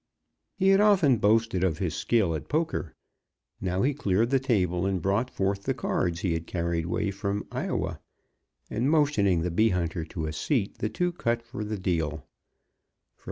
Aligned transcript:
He 0.55 0.69
had 0.69 0.81
often 0.81 1.17
boasted 1.17 1.63
of 1.63 1.77
his 1.77 1.93
skill 1.93 2.33
at 2.33 2.49
poker. 2.49 2.95
Now 3.61 3.83
he 3.83 3.93
cleared 3.93 4.31
the 4.31 4.39
table 4.39 4.87
and 4.87 4.99
brought 4.99 5.29
forth 5.29 5.61
the 5.65 5.75
cards 5.75 6.21
he 6.21 6.33
had 6.33 6.47
carried 6.47 6.87
way 6.87 7.11
from 7.11 7.45
Iowa, 7.51 7.99
and 8.67 8.89
motioning 8.89 9.43
the 9.43 9.51
bee 9.51 9.69
hunter 9.69 10.03
to 10.05 10.25
a 10.25 10.33
seat, 10.33 10.79
the 10.79 10.89
two 10.89 11.11
cut 11.11 11.43
for 11.43 11.63
the 11.63 11.77
deal. 11.77 12.25